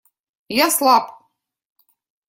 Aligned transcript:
Я 0.63 0.67
слаб. 0.77 1.05